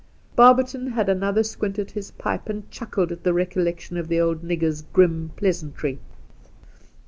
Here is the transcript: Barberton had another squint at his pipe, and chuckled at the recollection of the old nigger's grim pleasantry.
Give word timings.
Barberton 0.35 0.87
had 0.87 1.09
another 1.09 1.43
squint 1.43 1.77
at 1.77 1.91
his 1.91 2.09
pipe, 2.09 2.49
and 2.49 2.67
chuckled 2.71 3.11
at 3.11 3.21
the 3.21 3.35
recollection 3.35 3.97
of 3.97 4.07
the 4.07 4.19
old 4.19 4.41
nigger's 4.41 4.81
grim 4.81 5.29
pleasantry. 5.35 5.99